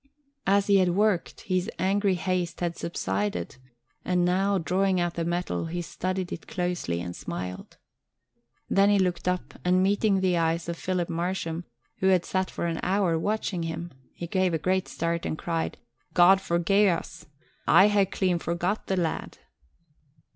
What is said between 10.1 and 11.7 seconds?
the eyes of Philip Marsham,